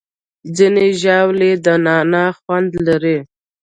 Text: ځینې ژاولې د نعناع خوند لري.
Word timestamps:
ځینې 0.57 0.87
ژاولې 1.01 1.51
د 1.65 1.67
نعناع 1.85 2.29
خوند 2.39 2.71
لري. 2.87 3.17